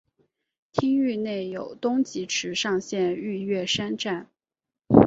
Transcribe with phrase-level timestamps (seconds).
[0.71, 4.31] 町域内有东急池上线御岳山站。